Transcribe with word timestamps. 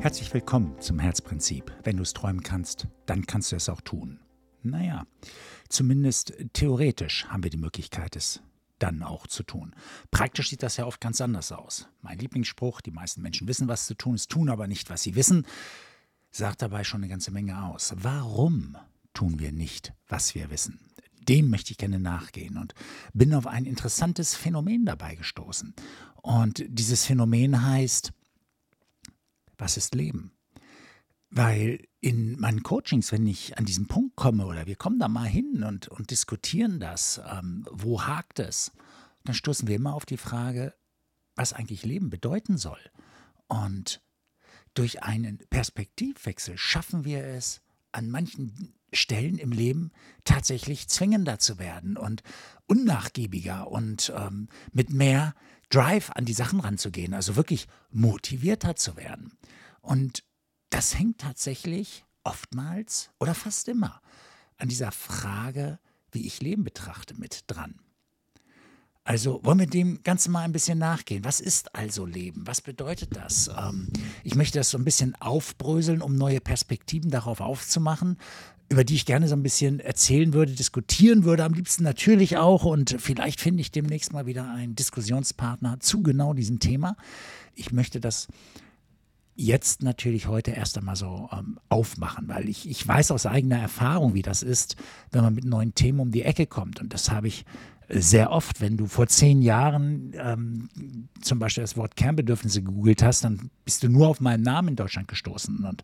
Herzlich 0.00 0.32
willkommen 0.32 0.80
zum 0.80 0.98
Herzprinzip. 0.98 1.70
Wenn 1.84 1.98
du 1.98 2.02
es 2.04 2.14
träumen 2.14 2.42
kannst, 2.42 2.86
dann 3.04 3.26
kannst 3.26 3.52
du 3.52 3.56
es 3.56 3.68
auch 3.68 3.82
tun. 3.82 4.18
Naja, 4.62 5.06
zumindest 5.68 6.32
theoretisch 6.54 7.26
haben 7.26 7.42
wir 7.42 7.50
die 7.50 7.58
Möglichkeit, 7.58 8.16
es 8.16 8.40
dann 8.78 9.02
auch 9.02 9.26
zu 9.26 9.42
tun. 9.42 9.74
Praktisch 10.10 10.48
sieht 10.48 10.62
das 10.62 10.78
ja 10.78 10.86
oft 10.86 11.02
ganz 11.02 11.20
anders 11.20 11.52
aus. 11.52 11.86
Mein 12.00 12.18
Lieblingsspruch, 12.18 12.80
die 12.80 12.92
meisten 12.92 13.20
Menschen 13.20 13.46
wissen, 13.46 13.68
was 13.68 13.84
zu 13.84 13.94
tun 13.94 14.14
ist, 14.14 14.30
tun 14.30 14.48
aber 14.48 14.68
nicht, 14.68 14.88
was 14.88 15.02
sie 15.02 15.16
wissen, 15.16 15.46
sagt 16.30 16.62
dabei 16.62 16.82
schon 16.82 17.02
eine 17.02 17.10
ganze 17.10 17.30
Menge 17.30 17.62
aus. 17.62 17.92
Warum 17.94 18.78
tun 19.12 19.38
wir 19.38 19.52
nicht, 19.52 19.92
was 20.08 20.34
wir 20.34 20.50
wissen? 20.50 20.80
Dem 21.28 21.50
möchte 21.50 21.72
ich 21.72 21.78
gerne 21.78 22.00
nachgehen 22.00 22.56
und 22.56 22.72
bin 23.12 23.34
auf 23.34 23.46
ein 23.46 23.66
interessantes 23.66 24.34
Phänomen 24.34 24.86
dabei 24.86 25.14
gestoßen. 25.14 25.74
Und 26.22 26.64
dieses 26.66 27.04
Phänomen 27.04 27.66
heißt 27.66 28.14
was 29.60 29.76
ist 29.76 29.94
Leben? 29.94 30.32
Weil 31.30 31.86
in 32.00 32.38
meinen 32.40 32.62
Coachings, 32.62 33.12
wenn 33.12 33.26
ich 33.26 33.56
an 33.56 33.64
diesen 33.64 33.86
Punkt 33.86 34.16
komme 34.16 34.46
oder 34.46 34.66
wir 34.66 34.76
kommen 34.76 34.98
da 34.98 35.06
mal 35.06 35.28
hin 35.28 35.62
und, 35.62 35.88
und 35.88 36.10
diskutieren 36.10 36.80
das, 36.80 37.20
ähm, 37.30 37.64
wo 37.70 38.02
hakt 38.02 38.40
es, 38.40 38.72
dann 39.24 39.34
stoßen 39.34 39.68
wir 39.68 39.76
immer 39.76 39.94
auf 39.94 40.06
die 40.06 40.16
Frage, 40.16 40.74
was 41.36 41.52
eigentlich 41.52 41.84
Leben 41.84 42.10
bedeuten 42.10 42.56
soll. 42.56 42.80
Und 43.46 44.02
durch 44.74 45.02
einen 45.02 45.38
Perspektivwechsel 45.50 46.58
schaffen 46.58 47.04
wir 47.04 47.24
es, 47.24 47.60
an 47.92 48.08
manchen 48.08 48.74
Stellen 48.92 49.38
im 49.38 49.52
Leben 49.52 49.92
tatsächlich 50.24 50.88
zwingender 50.88 51.38
zu 51.38 51.58
werden 51.58 51.96
und 51.96 52.22
unnachgiebiger 52.66 53.68
und 53.70 54.12
ähm, 54.16 54.48
mit 54.72 54.90
mehr 54.90 55.34
Drive 55.70 56.10
an 56.10 56.24
die 56.24 56.32
Sachen 56.32 56.60
ranzugehen, 56.60 57.14
also 57.14 57.36
wirklich 57.36 57.66
motivierter 57.90 58.76
zu 58.76 58.96
werden. 58.96 59.32
Und 59.80 60.24
das 60.68 60.98
hängt 60.98 61.18
tatsächlich 61.18 62.04
oftmals 62.24 63.10
oder 63.18 63.34
fast 63.34 63.68
immer 63.68 64.00
an 64.58 64.68
dieser 64.68 64.92
Frage, 64.92 65.78
wie 66.12 66.26
ich 66.26 66.40
Leben 66.40 66.64
betrachte, 66.64 67.14
mit 67.14 67.44
dran. 67.46 67.80
Also 69.04 69.40
wollen 69.42 69.58
wir 69.58 69.66
dem 69.66 70.02
Ganzen 70.02 70.30
mal 70.30 70.42
ein 70.42 70.52
bisschen 70.52 70.78
nachgehen. 70.78 71.24
Was 71.24 71.40
ist 71.40 71.74
also 71.74 72.04
Leben? 72.04 72.46
Was 72.46 72.60
bedeutet 72.60 73.16
das? 73.16 73.50
Ähm, 73.56 73.88
ich 74.22 74.34
möchte 74.34 74.58
das 74.58 74.70
so 74.70 74.78
ein 74.78 74.84
bisschen 74.84 75.16
aufbröseln, 75.16 76.02
um 76.02 76.14
neue 76.16 76.40
Perspektiven 76.40 77.10
darauf 77.10 77.40
aufzumachen, 77.40 78.18
über 78.70 78.84
die 78.84 78.94
ich 78.94 79.04
gerne 79.04 79.26
so 79.26 79.34
ein 79.34 79.42
bisschen 79.42 79.80
erzählen 79.80 80.32
würde, 80.32 80.52
diskutieren 80.52 81.24
würde, 81.24 81.44
am 81.44 81.52
liebsten 81.52 81.82
natürlich 81.82 82.36
auch. 82.36 82.64
Und 82.64 82.96
vielleicht 82.98 83.40
finde 83.40 83.60
ich 83.62 83.72
demnächst 83.72 84.12
mal 84.12 84.26
wieder 84.26 84.48
einen 84.48 84.76
Diskussionspartner 84.76 85.80
zu 85.80 86.02
genau 86.02 86.34
diesem 86.34 86.60
Thema. 86.60 86.96
Ich 87.56 87.72
möchte 87.72 88.00
das 88.00 88.28
jetzt 89.34 89.82
natürlich 89.82 90.28
heute 90.28 90.52
erst 90.52 90.78
einmal 90.78 90.94
so 90.94 91.28
ähm, 91.32 91.58
aufmachen, 91.68 92.28
weil 92.28 92.48
ich, 92.48 92.68
ich 92.68 92.86
weiß 92.86 93.10
aus 93.10 93.26
eigener 93.26 93.58
Erfahrung, 93.58 94.14
wie 94.14 94.22
das 94.22 94.42
ist, 94.42 94.76
wenn 95.10 95.22
man 95.22 95.34
mit 95.34 95.44
neuen 95.44 95.74
Themen 95.74 95.98
um 95.98 96.12
die 96.12 96.22
Ecke 96.22 96.46
kommt. 96.46 96.80
Und 96.80 96.94
das 96.94 97.10
habe 97.10 97.26
ich 97.26 97.44
sehr 97.88 98.30
oft, 98.30 98.60
wenn 98.60 98.76
du 98.76 98.86
vor 98.86 99.08
zehn 99.08 99.42
Jahren 99.42 100.12
ähm, 100.14 100.68
zum 101.22 101.40
Beispiel 101.40 101.62
das 101.62 101.76
Wort 101.76 101.96
Kernbedürfnisse 101.96 102.62
gegoogelt 102.62 103.02
hast, 103.02 103.24
dann 103.24 103.50
bist 103.64 103.82
du 103.82 103.88
nur 103.88 104.06
auf 104.06 104.20
meinen 104.20 104.44
Namen 104.44 104.68
in 104.68 104.76
Deutschland 104.76 105.08
gestoßen. 105.08 105.64
Und 105.64 105.82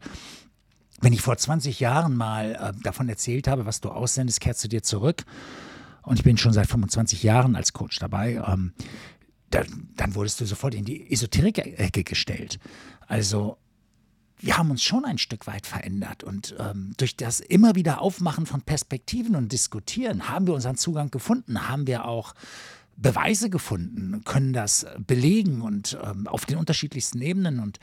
wenn 1.01 1.13
ich 1.13 1.21
vor 1.21 1.37
20 1.37 1.81
Jahren 1.81 2.17
mal 2.17 2.55
äh, 2.55 2.83
davon 2.83 3.09
erzählt 3.09 3.49
habe, 3.49 3.67
was 3.67 3.81
du 3.81 3.91
aussendest, 3.91 4.41
kehrst 4.41 4.65
du 4.65 4.69
dir 4.69 4.83
zurück. 4.83 5.25
Und 6.03 6.19
ich 6.19 6.25
bin 6.25 6.39
schon 6.39 6.53
seit 6.53 6.69
25 6.69 7.23
Jahren 7.23 7.57
als 7.57 7.73
Coach 7.73 7.99
dabei. 7.99 8.43
Ähm, 8.47 8.73
dann, 9.51 9.89
dann 9.97 10.15
wurdest 10.15 10.41
du 10.41 10.47
sofort 10.47 10.75
in 10.75 10.85
die 10.85 11.11
Esoterik-Ecke 11.13 12.05
gestellt. 12.05 12.59
Also 13.07 13.59
wir 14.39 14.59
haben 14.59 14.71
uns 14.71 14.83
schon 14.83 15.05
ein 15.05 15.19
Stück 15.19 15.47
weit 15.47 15.67
verändert 15.67 16.23
und 16.23 16.55
ähm, 16.59 16.93
durch 16.99 17.17
das 17.17 17.41
immer 17.41 17.75
wieder 17.75 18.03
Aufmachen 18.03 18.45
von 18.45 18.61
Perspektiven 18.61 19.35
und 19.35 19.51
Diskutieren 19.51 20.29
haben 20.29 20.47
wir 20.47 20.55
unseren 20.55 20.77
Zugang 20.77 21.11
gefunden, 21.11 21.69
haben 21.69 21.87
wir 21.87 22.05
auch 22.05 22.35
Beweise 22.97 23.51
gefunden, 23.51 24.23
können 24.25 24.53
das 24.53 24.87
belegen 24.99 25.61
und 25.61 25.99
ähm, 26.03 26.27
auf 26.27 26.47
den 26.47 26.57
unterschiedlichsten 26.57 27.21
Ebenen 27.21 27.61
und 27.61 27.79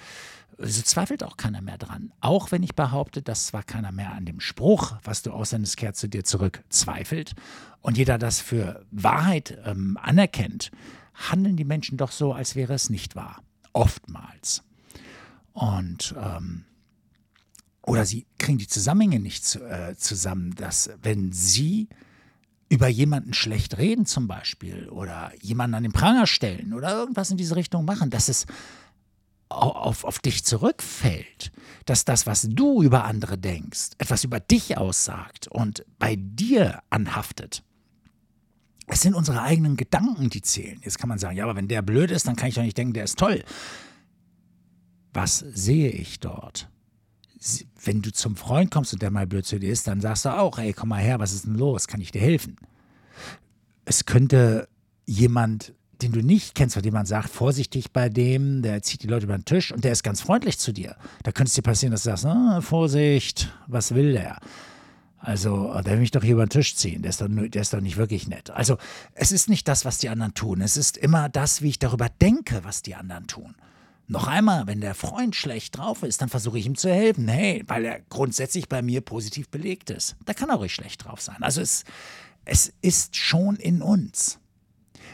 so 0.58 0.82
zweifelt 0.82 1.24
auch 1.24 1.38
keiner 1.38 1.62
mehr 1.62 1.78
dran. 1.78 2.14
Auch 2.20 2.52
wenn 2.52 2.64
ich 2.64 2.76
behaupte, 2.76 3.22
dass 3.22 3.48
zwar 3.48 3.64
keiner 3.64 3.92
mehr 3.92 4.14
an 4.14 4.26
dem 4.26 4.40
Spruch, 4.40 4.96
was 5.04 5.22
du 5.24 5.32
aussendest, 5.32 5.78
kehrt 5.78 5.96
zu 5.96 6.08
dir 6.08 6.24
zurück, 6.24 6.64
zweifelt 6.70 7.34
und 7.82 7.98
jeder 7.98 8.18
das 8.18 8.40
für 8.40 8.86
Wahrheit 8.92 9.58
ähm, 9.66 9.98
anerkennt, 10.02 10.72
handeln 11.14 11.58
die 11.58 11.66
Menschen 11.66 11.98
doch 11.98 12.12
so, 12.12 12.34
als 12.34 12.56
wäre 12.56 12.74
es 12.74 12.90
nicht 12.90 13.16
wahr. 13.16 13.42
Oftmals. 13.74 14.64
Und 15.54 16.16
ähm, 16.18 16.66
oder 17.86 18.06
sie 18.06 18.26
kriegen 18.38 18.58
die 18.58 18.68
Zusammenhänge 18.68 19.20
nicht 19.20 19.46
zu, 19.46 19.64
äh, 19.64 19.96
zusammen, 19.98 20.56
dass 20.56 20.90
wenn 21.02 21.32
sie 21.32 21.90
über 22.74 22.88
jemanden 22.88 23.36
schlecht 23.36 23.78
reden 23.78 24.08
zum 24.08 24.28
Beispiel 24.28 24.90
oder 24.90 25.32
jemanden 25.40 25.76
an 25.76 25.84
den 25.84 25.92
Pranger 25.92 26.26
stellen 26.26 26.74
oder 26.74 26.90
irgendwas 26.90 27.30
in 27.30 27.38
diese 27.38 27.56
Richtung 27.56 27.86
machen, 27.86 28.10
dass 28.10 28.30
es 28.30 28.48
auf, 29.48 30.04
auf 30.04 30.18
dich 30.18 30.44
zurückfällt, 30.44 31.52
dass 31.86 32.04
das, 32.04 32.26
was 32.26 32.48
du 32.50 32.82
über 32.82 33.04
andere 33.04 33.38
denkst, 33.38 33.92
etwas 34.00 34.24
über 34.24 34.40
dich 34.40 34.76
aussagt 34.76 35.48
und 35.48 35.86
bei 36.00 36.16
dir 36.18 36.82
anhaftet. 36.90 37.62
Es 38.88 39.02
sind 39.02 39.14
unsere 39.14 39.44
eigenen 39.44 39.78
Gedanken, 39.78 40.32
die 40.32 40.42
zählen. 40.42 40.82
Jetzt 40.84 40.98
kann 40.98 41.10
man 41.10 41.20
sagen, 41.20 41.38
ja, 41.38 41.44
aber 41.44 41.56
wenn 41.56 41.68
der 41.68 41.84
blöd 41.84 42.10
ist, 42.10 42.28
dann 42.28 42.36
kann 42.36 42.50
ich 42.50 42.56
doch 42.56 42.64
nicht 42.64 42.78
denken, 42.78 42.96
der 42.96 43.04
ist 43.04 43.20
toll. 43.20 43.44
Was 45.14 45.38
sehe 45.38 45.92
ich 45.92 46.20
dort? 46.20 46.70
Wenn 47.84 48.02
du 48.02 48.12
zum 48.12 48.36
Freund 48.36 48.72
kommst 48.72 48.94
und 48.94 49.02
der 49.02 49.12
mal 49.12 49.28
blöd 49.28 49.46
zu 49.46 49.60
dir 49.60 49.72
ist, 49.72 49.88
dann 49.88 50.02
sagst 50.02 50.26
du 50.26 50.30
auch, 50.30 50.58
ey, 50.58 50.74
komm 50.74 50.90
mal 50.90 51.02
her, 51.02 51.20
was 51.20 51.34
ist 51.34 51.46
denn 51.46 51.56
los? 51.56 51.88
Kann 51.88 52.02
ich 52.02 52.12
dir 52.12 52.22
helfen? 52.22 52.58
Es 53.86 54.06
könnte 54.06 54.68
jemand, 55.06 55.74
den 56.02 56.12
du 56.12 56.22
nicht 56.22 56.56
kennst, 56.56 56.76
von 56.76 56.84
dem 56.84 56.94
man 56.94 57.06
sagt, 57.06 57.30
vorsichtig 57.30 57.92
bei 57.92 58.10
dem, 58.10 58.62
der 58.62 58.82
zieht 58.82 59.04
die 59.04 59.08
Leute 59.08 59.26
über 59.26 59.38
den 59.38 59.46
Tisch 59.46 59.72
und 59.72 59.84
der 59.84 59.92
ist 59.92 60.04
ganz 60.04 60.22
freundlich 60.22 60.58
zu 60.58 60.72
dir. 60.72 60.96
Da 61.24 61.32
könnte 61.32 61.50
es 61.50 61.54
dir 61.54 61.62
passieren, 61.62 61.92
dass 61.92 62.04
du 62.04 62.10
sagst, 62.10 62.26
ah, 62.26 62.62
Vorsicht, 62.62 63.54
was 63.68 63.94
will 63.94 64.14
der? 64.14 64.40
Also, 65.20 65.74
der 65.82 65.94
will 65.94 66.00
mich 66.00 66.12
doch 66.12 66.22
hier 66.22 66.34
über 66.34 66.46
den 66.46 66.50
Tisch 66.50 66.76
ziehen. 66.76 67.02
Der 67.02 67.10
ist, 67.10 67.22
doch, 67.22 67.30
der 67.30 67.62
ist 67.62 67.74
doch 67.74 67.80
nicht 67.80 67.96
wirklich 67.96 68.28
nett. 68.28 68.50
Also, 68.50 68.78
es 69.14 69.32
ist 69.32 69.48
nicht 69.50 69.70
das, 69.70 69.86
was 69.86 69.98
die 69.98 70.10
anderen 70.10 70.34
tun. 70.34 70.60
Es 70.60 70.76
ist 70.76 70.98
immer 70.98 71.30
das, 71.30 71.62
wie 71.62 71.70
ich 71.70 71.80
darüber 71.80 72.10
denke, 72.10 72.60
was 72.64 72.82
die 72.82 72.96
anderen 72.96 73.28
tun. 73.28 73.56
Noch 74.08 74.28
einmal, 74.28 74.68
wenn 74.68 74.82
der 74.82 74.96
Freund 74.96 75.36
schlecht 75.36 75.78
drauf 75.78 76.04
ist, 76.04 76.22
dann 76.22 76.30
versuche 76.30 76.60
ich 76.60 76.66
ihm 76.66 76.76
zu 76.76 76.90
helfen. 76.92 77.28
Hey, 77.28 77.64
weil 77.68 77.86
er 77.86 78.02
grundsätzlich 78.10 78.68
bei 78.68 78.82
mir 78.82 79.02
positiv 79.02 79.50
belegt 79.50 79.90
ist. 79.90 80.16
Da 80.26 80.34
kann 80.34 80.50
er 80.50 80.56
ruhig 80.56 80.74
schlecht 80.74 81.06
drauf 81.06 81.22
sein. 81.22 81.42
Also 81.42 81.62
es, 81.62 81.86
es 82.44 82.74
ist 82.82 83.16
schon 83.16 83.56
in 83.56 83.82
uns, 83.82 84.40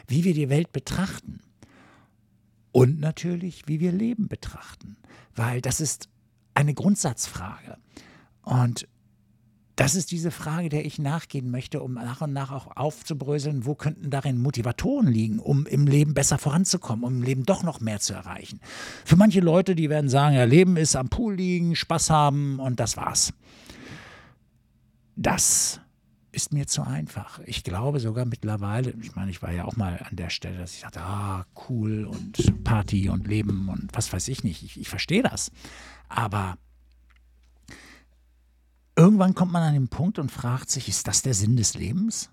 wie 0.08 0.24
wir 0.24 0.34
die 0.34 0.50
Welt 0.50 0.72
betrachten. 0.72 1.42
Und 2.72 3.00
natürlich, 3.00 3.68
wie 3.68 3.80
wir 3.80 3.92
Leben 3.92 4.28
betrachten. 4.28 4.98
Weil 5.36 5.62
das 5.62 5.80
ist 5.80 6.10
eine 6.54 6.74
Grundsatzfrage. 6.74 7.78
Und 8.44 8.88
das 9.80 9.96
ist 9.96 10.12
diese 10.12 10.30
Frage, 10.30 10.68
der 10.68 10.86
ich 10.86 11.00
nachgehen 11.00 11.50
möchte, 11.50 11.82
um 11.82 11.94
nach 11.94 12.20
und 12.20 12.34
nach 12.34 12.52
auch 12.52 12.76
aufzubröseln, 12.76 13.66
wo 13.66 13.76
könnten 13.76 14.10
darin 14.10 14.38
Motivatoren 14.38 15.08
liegen, 15.08 15.40
um 15.40 15.66
im 15.66 15.88
Leben 15.88 16.14
besser 16.14 16.38
voranzukommen, 16.38 17.06
um 17.06 17.16
im 17.16 17.24
Leben 17.24 17.46
doch 17.46 17.64
noch 17.64 17.80
mehr 17.80 18.02
zu 18.02 18.14
erreichen. 18.14 18.60
Für 19.06 19.16
manche 19.16 19.40
Leute, 19.40 19.76
die 19.76 19.90
werden 19.90 20.10
sagen, 20.10 20.36
ja, 20.36 20.44
Leben 20.44 20.76
ist 20.76 20.98
am 20.98 21.08
Pool 21.08 21.36
liegen, 21.36 21.78
Spaß 21.78 22.10
haben 22.10 22.60
und 22.60 22.82
das 22.82 22.98
war's. 22.98 23.32
Das 25.16 25.80
ist 26.34 26.52
mir 26.52 26.68
zu 26.68 26.84
einfach. 26.84 27.40
Ich 27.46 27.64
glaube 27.64 28.02
sogar 28.02 28.26
mittlerweile, 28.26 28.94
ich 29.02 29.16
meine, 29.16 29.32
ich 29.32 29.42
war 29.42 29.54
ja 29.54 29.64
auch 29.64 29.78
mal 29.78 30.06
an 30.10 30.18
der 30.18 30.30
Stelle, 30.30 30.58
dass 30.58 30.74
ich 30.74 30.82
dachte, 30.82 31.00
ah, 31.00 31.46
cool 31.70 32.04
und 32.04 32.64
Party 32.66 33.08
und 33.08 33.28
Leben 33.28 33.70
und 33.70 33.90
was 33.94 34.12
weiß 34.12 34.28
ich 34.28 34.44
nicht. 34.44 34.62
Ich, 34.62 34.78
ich 34.78 34.90
verstehe 34.90 35.24
das. 35.24 35.52
Aber 36.10 36.58
Irgendwann 39.00 39.34
kommt 39.34 39.54
man 39.54 39.64
an 39.64 39.76
den 39.76 39.88
Punkt 39.88 40.20
und 40.20 40.30
fragt 40.30 40.70
sich, 40.70 40.90
ist 40.90 41.08
das 41.08 41.22
der 41.22 41.34
Sinn 41.34 41.56
des 41.56 41.74
Lebens? 41.74 42.32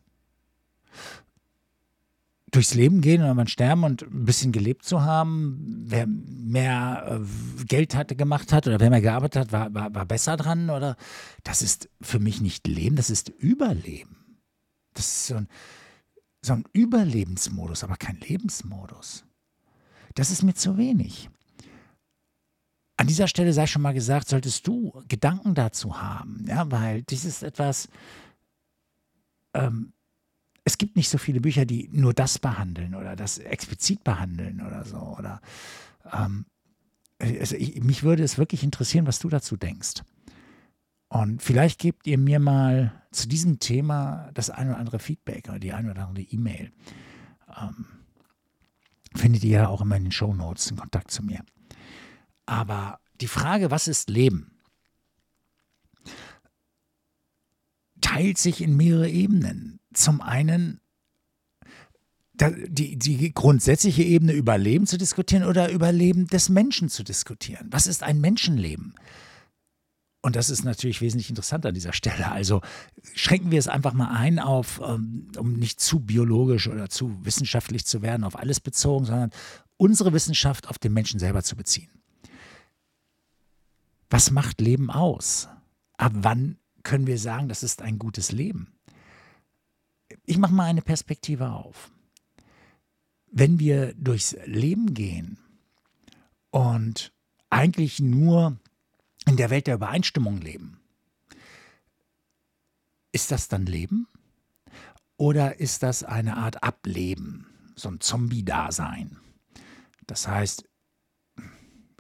Durchs 2.51 2.75
Leben 2.75 3.03
gehen 3.03 3.23
oder 3.23 3.35
man 3.35 3.47
sterben 3.47 3.85
und 3.85 4.03
ein 4.03 4.25
bisschen 4.25 4.51
gelebt 4.51 4.85
zu 4.85 5.03
haben, 5.03 5.85
wer 5.87 6.09
mehr 6.09 7.21
äh, 7.21 7.65
Geld 7.67 7.95
hatte 7.95 8.17
gemacht 8.17 8.53
hat 8.53 8.67
oder 8.67 8.81
wer 8.81 8.91
mehr 8.91 9.01
gearbeitet 9.01 9.43
hat, 9.43 9.53
war, 9.53 9.75
war, 9.75 9.95
war 9.95 10.07
besser 10.07 10.37
dran 10.37 10.69
oder 10.69 10.97
das 11.45 11.63
ist 11.63 11.89
für 12.01 12.19
mich 12.19 12.41
nicht 12.41 12.67
Leben, 12.67 12.97
das 12.97 13.11
ist 13.11 13.29
Überleben. 13.29 14.41
Das 14.95 15.07
ist 15.07 15.27
so 15.29 15.37
ein, 15.37 15.49
so 16.43 16.55
ein 16.55 16.65
Überlebensmodus, 16.73 17.85
aber 17.85 17.97
kein 17.97 18.19
Lebensmodus. 18.19 19.25
Das 20.17 20.33
ist 20.33 20.43
mir 20.43 20.55
zu 20.55 20.77
wenig. 20.77 21.31
An 22.97 23.07
dieser 23.07 23.29
Stelle 23.29 23.53
sei 23.53 23.67
schon 23.67 23.83
mal 23.83 23.93
gesagt, 23.93 24.29
solltest 24.29 24.67
du 24.67 25.03
Gedanken 25.09 25.55
dazu 25.55 26.01
haben, 26.01 26.45
ja, 26.49 26.71
weil 26.71 27.03
dies 27.03 27.25
ist 27.25 27.43
etwas, 27.43 27.89
ähm, 29.53 29.93
es 30.65 30.79
gibt 30.79 30.97
nicht 30.97 31.09
so 31.09 31.19
viele 31.19 31.41
Bücher, 31.41 31.65
die 31.65 31.89
nur 31.93 32.15
das 32.15 32.39
behandeln 32.39 32.95
oder 32.95 33.15
das 33.15 33.39
explizit 33.39 34.03
behandeln 34.03 34.61
oder 34.61 34.85
so. 34.85 34.97
Oder 34.97 35.41
ähm, 36.13 36.47
also 37.19 37.55
ich, 37.55 37.83
mich 37.83 38.03
würde 38.03 38.25
es 38.25 38.39
wirklich 38.39 38.65
interessieren, 38.65 39.07
was 39.07 39.19
du 39.19 39.29
dazu 39.29 39.57
denkst. 39.57 40.03
Und 41.09 41.43
vielleicht 41.43 41.79
gebt 41.79 42.07
ihr 42.07 42.19
mir 42.19 42.41
mal 42.41 43.01
zu 43.13 43.29
diesem 43.29 43.61
Thema 43.61 44.31
das 44.35 44.51
ein 44.51 44.69
oder 44.69 44.79
andere 44.79 44.99
Feedback 44.99 45.49
oder 45.49 45.59
die 45.59 45.73
ein 45.73 45.89
oder 45.89 46.09
andere 46.09 46.25
E-Mail. 46.25 46.73
Ähm, 47.57 47.87
findet 49.15 49.45
ihr 49.45 49.51
ja 49.61 49.69
auch 49.69 49.83
immer 49.83 49.97
in 49.97 50.05
den 50.05 50.13
Show 50.13 50.35
Notes 50.35 50.71
in 50.71 50.77
Kontakt 50.77 51.11
zu 51.11 51.23
mir. 51.23 51.45
Aber 52.47 53.01
die 53.21 53.29
Frage, 53.29 53.71
was 53.71 53.89
ist 53.89 54.09
Leben, 54.09 54.59
teilt 58.01 58.39
sich 58.39 58.61
in 58.61 58.77
mehrere 58.77 59.09
Ebenen. 59.09 59.81
Zum 59.93 60.21
einen 60.21 60.81
die, 62.39 62.97
die 62.97 63.33
grundsätzliche 63.33 64.03
Ebene 64.03 64.33
über 64.33 64.59
Leben 64.59 64.87
zu 64.87 64.99
diskutieren 64.99 65.45
oder 65.45 65.71
über 65.71 65.91
Leben 65.91 66.27
des 66.27 66.49
Menschen 66.51 66.89
zu 66.91 67.03
diskutieren. 67.03 67.69
Was 67.71 67.87
ist 67.87 68.03
ein 68.03 68.21
Menschenleben? 68.21 68.95
Und 70.21 70.37
das 70.37 70.51
ist 70.51 70.65
natürlich 70.65 71.01
wesentlich 71.01 71.31
interessanter 71.31 71.69
an 71.69 71.75
dieser 71.75 71.93
Stelle. 71.93 72.31
Also 72.33 72.61
schränken 73.15 73.53
wir 73.53 73.59
es 73.59 73.69
einfach 73.69 73.93
mal 73.93 74.11
ein 74.11 74.39
auf, 74.39 74.81
ähm, 74.85 75.29
um 75.39 75.55
nicht 75.55 75.81
zu 75.81 76.01
biologisch 76.01 76.69
oder 76.69 76.89
zu 76.89 77.25
wissenschaftlich 77.25 77.87
zu 77.87 78.03
werden, 78.03 78.25
auf 78.25 78.39
alles 78.39 78.61
bezogen, 78.61 79.05
sondern 79.05 79.31
unsere 79.77 80.13
Wissenschaft 80.13 80.69
auf 80.69 80.79
den 80.79 80.93
Menschen 80.93 81.21
selber 81.21 81.43
zu 81.43 81.57
beziehen. 81.57 81.91
Was 84.11 84.31
macht 84.31 84.61
Leben 84.61 84.91
aus? 84.91 85.49
Ab 85.97 86.13
wann 86.15 86.59
können 86.83 87.07
wir 87.07 87.19
sagen, 87.19 87.49
das 87.49 87.63
ist 87.63 87.83
ein 87.83 87.99
gutes 87.99 88.33
Leben? 88.33 88.73
Ich 90.25 90.39
mache 90.39 90.53
mal 90.53 90.67
eine 90.67 90.83
Perspektive 90.83 91.51
auf. 91.51 91.91
Wenn 93.31 93.59
wir 93.59 93.93
durchs 93.95 94.37
Leben 94.47 94.95
gehen 94.95 95.39
und 96.51 97.13
eigentlich 97.51 98.01
nur 98.01 98.59
in 99.27 99.37
der 99.37 99.51
Welt 99.51 99.67
der 99.67 99.75
Übereinstimmung 99.75 100.41
leben. 100.41 100.81
Ist 103.13 103.31
das 103.31 103.49
dann 103.49 103.67
Leben? 103.67 104.09
Oder 105.17 105.59
ist 105.59 105.83
das 105.83 106.03
eine 106.05 106.37
Art 106.37 106.63
Ableben, 106.63 107.47
so 107.75 107.89
ein 107.89 108.01
Zombie-Dasein? 108.01 109.19
Das 110.07 110.29
heißt, 110.29 110.69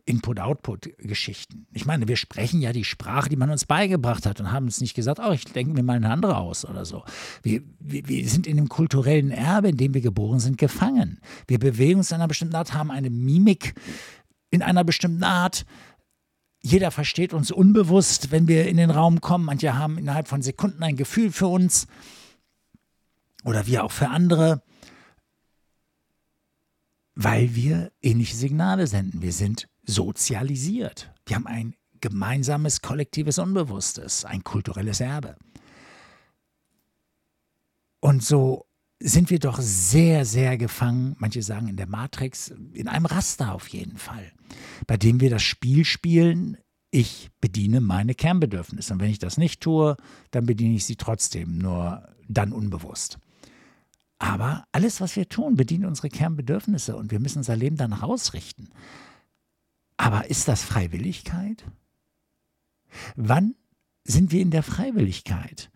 Input-Output-Geschichten. 0.06 1.66
Ich 1.72 1.84
meine, 1.84 2.08
wir 2.08 2.16
sprechen 2.16 2.62
ja 2.62 2.72
die 2.72 2.84
Sprache, 2.84 3.28
die 3.28 3.36
man 3.36 3.50
uns 3.50 3.66
beigebracht 3.66 4.24
hat 4.24 4.40
und 4.40 4.52
haben 4.52 4.66
uns 4.66 4.80
nicht 4.80 4.94
gesagt, 4.94 5.20
oh, 5.20 5.32
ich 5.32 5.44
denke 5.44 5.74
mir 5.74 5.82
mal 5.82 5.96
eine 5.96 6.10
andere 6.10 6.38
aus 6.38 6.64
oder 6.64 6.84
so. 6.84 7.04
Wir, 7.42 7.62
wir, 7.80 8.08
wir 8.08 8.28
sind 8.28 8.46
in 8.46 8.56
dem 8.56 8.68
kulturellen 8.68 9.30
Erbe, 9.32 9.68
in 9.68 9.76
dem 9.76 9.94
wir 9.94 10.00
geboren 10.00 10.38
sind, 10.38 10.58
gefangen. 10.58 11.20
Wir 11.48 11.58
bewegen 11.58 11.98
uns 11.98 12.10
in 12.10 12.16
einer 12.16 12.28
bestimmten 12.28 12.54
Art, 12.54 12.72
haben 12.72 12.90
eine 12.90 13.10
Mimik 13.10 13.74
in 14.50 14.62
einer 14.62 14.84
bestimmten 14.84 15.24
Art, 15.24 15.66
jeder 16.62 16.90
versteht 16.90 17.32
uns 17.32 17.52
unbewusst, 17.52 18.32
wenn 18.32 18.48
wir 18.48 18.66
in 18.66 18.76
den 18.76 18.90
Raum 18.90 19.20
kommen. 19.20 19.44
Manche 19.44 19.76
haben 19.76 19.98
innerhalb 19.98 20.26
von 20.26 20.42
Sekunden 20.42 20.82
ein 20.82 20.96
Gefühl 20.96 21.30
für 21.30 21.46
uns 21.46 21.86
oder 23.44 23.66
wir 23.66 23.84
auch 23.84 23.92
für 23.92 24.08
andere, 24.08 24.62
weil 27.14 27.54
wir 27.54 27.92
ähnliche 28.02 28.36
Signale 28.36 28.88
senden. 28.88 29.22
Wir 29.22 29.32
sind 29.32 29.68
sozialisiert. 29.86 31.12
Wir 31.26 31.36
haben 31.36 31.46
ein 31.46 31.74
gemeinsames 32.00 32.82
kollektives 32.82 33.38
Unbewusstes, 33.38 34.24
ein 34.24 34.44
kulturelles 34.44 35.00
Erbe. 35.00 35.36
Und 38.00 38.22
so 38.22 38.66
sind 39.00 39.30
wir 39.30 39.38
doch 39.38 39.58
sehr, 39.60 40.24
sehr 40.24 40.56
gefangen, 40.56 41.16
manche 41.18 41.42
sagen 41.42 41.68
in 41.68 41.76
der 41.76 41.88
Matrix, 41.88 42.52
in 42.72 42.88
einem 42.88 43.06
Raster 43.06 43.54
auf 43.54 43.68
jeden 43.68 43.98
Fall, 43.98 44.32
bei 44.86 44.96
dem 44.96 45.20
wir 45.20 45.30
das 45.30 45.42
Spiel 45.42 45.84
spielen, 45.84 46.56
ich 46.90 47.30
bediene 47.40 47.80
meine 47.80 48.14
Kernbedürfnisse. 48.14 48.92
Und 48.94 49.00
wenn 49.00 49.10
ich 49.10 49.18
das 49.18 49.36
nicht 49.36 49.60
tue, 49.60 49.96
dann 50.30 50.46
bediene 50.46 50.76
ich 50.76 50.86
sie 50.86 50.96
trotzdem, 50.96 51.58
nur 51.58 52.08
dann 52.28 52.52
unbewusst. 52.52 53.18
Aber 54.18 54.64
alles, 54.72 55.00
was 55.00 55.14
wir 55.16 55.28
tun, 55.28 55.56
bedient 55.56 55.84
unsere 55.84 56.08
Kernbedürfnisse 56.08 56.96
und 56.96 57.10
wir 57.10 57.20
müssen 57.20 57.38
unser 57.38 57.56
Leben 57.56 57.76
danach 57.76 58.02
ausrichten. 58.02 58.70
Aber 59.96 60.28
ist 60.28 60.48
das 60.48 60.62
Freiwilligkeit? 60.62 61.64
Wann 63.16 63.54
sind 64.04 64.30
wir 64.32 64.40
in 64.40 64.50
der 64.50 64.62
Freiwilligkeit? 64.62 65.70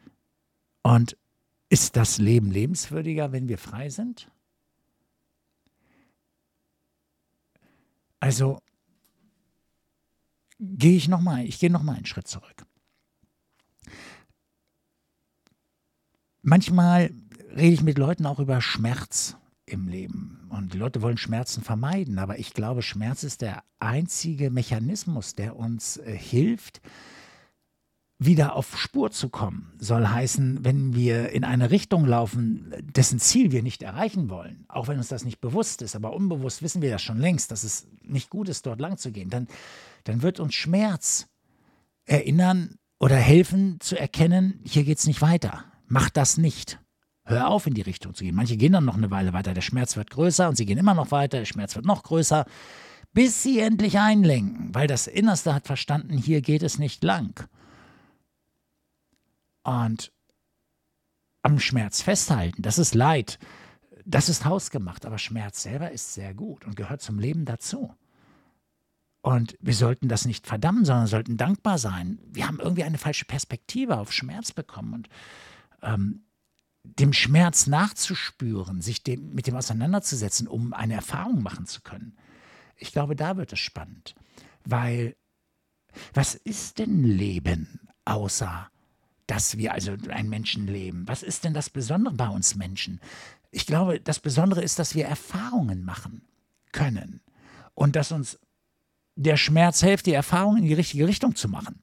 Und 0.82 1.16
ist 1.68 1.96
das 1.96 2.18
Leben 2.18 2.50
lebenswürdiger, 2.50 3.32
wenn 3.32 3.48
wir 3.48 3.58
frei 3.58 3.90
sind? 3.90 4.30
Also 8.18 8.60
gehe 10.58 10.96
ich 10.96 11.08
noch 11.08 11.20
mal, 11.20 11.44
ich 11.44 11.58
gehe 11.58 11.70
noch 11.70 11.82
mal 11.82 11.96
einen 11.96 12.06
Schritt 12.06 12.28
zurück. 12.28 12.66
Manchmal 16.42 17.10
rede 17.50 17.74
ich 17.74 17.82
mit 17.82 17.98
Leuten 17.98 18.26
auch 18.26 18.38
über 18.38 18.60
Schmerz 18.60 19.36
im 19.70 19.88
Leben 19.88 20.40
und 20.50 20.74
die 20.74 20.78
Leute 20.78 21.02
wollen 21.02 21.16
Schmerzen 21.16 21.62
vermeiden, 21.62 22.18
aber 22.18 22.38
ich 22.38 22.54
glaube, 22.54 22.82
Schmerz 22.82 23.22
ist 23.22 23.40
der 23.40 23.62
einzige 23.78 24.50
Mechanismus, 24.50 25.34
der 25.34 25.56
uns 25.56 25.96
äh, 25.96 26.16
hilft, 26.16 26.80
wieder 28.22 28.54
auf 28.54 28.78
Spur 28.78 29.10
zu 29.10 29.30
kommen, 29.30 29.72
soll 29.78 30.06
heißen, 30.06 30.62
wenn 30.62 30.94
wir 30.94 31.30
in 31.30 31.42
eine 31.42 31.70
Richtung 31.70 32.04
laufen, 32.04 32.74
dessen 32.82 33.18
Ziel 33.18 33.50
wir 33.50 33.62
nicht 33.62 33.82
erreichen 33.82 34.28
wollen, 34.28 34.66
auch 34.68 34.88
wenn 34.88 34.98
uns 34.98 35.08
das 35.08 35.24
nicht 35.24 35.40
bewusst 35.40 35.80
ist, 35.80 35.96
aber 35.96 36.12
unbewusst 36.12 36.60
wissen 36.60 36.82
wir 36.82 36.90
ja 36.90 36.98
schon 36.98 37.18
längst, 37.18 37.50
dass 37.50 37.64
es 37.64 37.86
nicht 38.02 38.28
gut 38.28 38.50
ist, 38.50 38.66
dort 38.66 38.78
lang 38.78 38.98
zu 38.98 39.10
gehen, 39.10 39.30
dann, 39.30 39.48
dann 40.04 40.20
wird 40.20 40.38
uns 40.38 40.54
Schmerz 40.54 41.28
erinnern 42.04 42.76
oder 42.98 43.16
helfen 43.16 43.80
zu 43.80 43.98
erkennen, 43.98 44.60
hier 44.64 44.84
geht 44.84 44.98
es 44.98 45.06
nicht 45.06 45.22
weiter. 45.22 45.64
Mach 45.86 46.10
das 46.10 46.36
nicht. 46.36 46.78
Hör 47.30 47.48
auf, 47.48 47.66
in 47.68 47.74
die 47.74 47.80
Richtung 47.80 48.12
zu 48.12 48.24
gehen. 48.24 48.34
Manche 48.34 48.56
gehen 48.56 48.72
dann 48.72 48.84
noch 48.84 48.96
eine 48.96 49.12
Weile 49.12 49.32
weiter, 49.32 49.54
der 49.54 49.60
Schmerz 49.60 49.96
wird 49.96 50.10
größer 50.10 50.48
und 50.48 50.56
sie 50.56 50.66
gehen 50.66 50.78
immer 50.78 50.94
noch 50.94 51.12
weiter, 51.12 51.38
der 51.38 51.44
Schmerz 51.44 51.76
wird 51.76 51.86
noch 51.86 52.02
größer, 52.02 52.44
bis 53.12 53.44
sie 53.44 53.60
endlich 53.60 54.00
einlenken, 54.00 54.74
weil 54.74 54.88
das 54.88 55.06
Innerste 55.06 55.54
hat 55.54 55.68
verstanden, 55.68 56.18
hier 56.18 56.42
geht 56.42 56.64
es 56.64 56.78
nicht 56.78 57.04
lang. 57.04 57.48
Und 59.62 60.12
am 61.42 61.60
Schmerz 61.60 62.02
festhalten, 62.02 62.62
das 62.62 62.78
ist 62.78 62.96
Leid, 62.96 63.38
das 64.04 64.28
ist 64.28 64.44
hausgemacht, 64.44 65.06
aber 65.06 65.18
Schmerz 65.18 65.62
selber 65.62 65.92
ist 65.92 66.14
sehr 66.14 66.34
gut 66.34 66.64
und 66.64 66.74
gehört 66.74 67.00
zum 67.00 67.20
Leben 67.20 67.44
dazu. 67.44 67.94
Und 69.22 69.56
wir 69.60 69.74
sollten 69.74 70.08
das 70.08 70.24
nicht 70.24 70.48
verdammen, 70.48 70.84
sondern 70.84 71.06
sollten 71.06 71.36
dankbar 71.36 71.78
sein. 71.78 72.18
Wir 72.26 72.48
haben 72.48 72.58
irgendwie 72.58 72.84
eine 72.84 72.98
falsche 72.98 73.26
Perspektive 73.26 73.98
auf 73.98 74.12
Schmerz 74.12 74.50
bekommen 74.50 74.94
und 74.94 75.08
ähm, 75.82 76.24
dem 76.82 77.12
Schmerz 77.12 77.66
nachzuspüren, 77.66 78.80
sich 78.80 79.02
dem, 79.02 79.34
mit 79.34 79.46
dem 79.46 79.56
auseinanderzusetzen, 79.56 80.48
um 80.48 80.72
eine 80.72 80.94
Erfahrung 80.94 81.42
machen 81.42 81.66
zu 81.66 81.82
können. 81.82 82.16
Ich 82.76 82.92
glaube, 82.92 83.16
da 83.16 83.36
wird 83.36 83.52
es 83.52 83.58
spannend, 83.58 84.14
weil 84.64 85.16
was 86.14 86.34
ist 86.34 86.78
denn 86.78 87.02
Leben 87.02 87.80
außer 88.04 88.70
dass 89.30 89.56
wir 89.56 89.72
also 89.72 89.96
ein 90.08 90.28
Menschenleben. 90.28 91.06
Was 91.06 91.22
ist 91.22 91.44
denn 91.44 91.54
das 91.54 91.70
Besondere 91.70 92.14
bei 92.14 92.28
uns 92.28 92.56
Menschen? 92.56 93.00
Ich 93.52 93.64
glaube, 93.64 94.00
das 94.00 94.18
Besondere 94.18 94.60
ist, 94.60 94.80
dass 94.80 94.96
wir 94.96 95.06
Erfahrungen 95.06 95.84
machen 95.84 96.22
können 96.72 97.20
und 97.74 97.94
dass 97.94 98.10
uns 98.10 98.40
der 99.14 99.36
Schmerz 99.36 99.82
hilft, 99.82 100.06
die 100.06 100.14
Erfahrung 100.14 100.56
in 100.56 100.64
die 100.64 100.74
richtige 100.74 101.06
Richtung 101.06 101.36
zu 101.36 101.48
machen. 101.48 101.80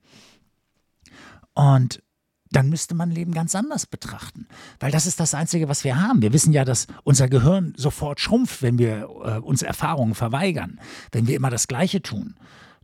Und 1.53 2.03
dann 2.51 2.69
müsste 2.69 2.95
man 2.95 3.11
Leben 3.11 3.33
ganz 3.33 3.55
anders 3.55 3.85
betrachten, 3.85 4.47
weil 4.79 4.91
das 4.91 5.05
ist 5.05 5.19
das 5.19 5.33
Einzige, 5.33 5.69
was 5.69 5.83
wir 5.83 6.01
haben. 6.01 6.21
Wir 6.21 6.33
wissen 6.33 6.53
ja, 6.53 6.65
dass 6.65 6.87
unser 7.03 7.27
Gehirn 7.27 7.73
sofort 7.77 8.19
schrumpft, 8.19 8.61
wenn 8.61 8.77
wir 8.77 9.09
äh, 9.23 9.39
uns 9.39 9.61
Erfahrungen 9.61 10.15
verweigern, 10.15 10.79
wenn 11.11 11.27
wir 11.27 11.35
immer 11.35 11.49
das 11.49 11.67
Gleiche 11.67 12.01
tun 12.01 12.35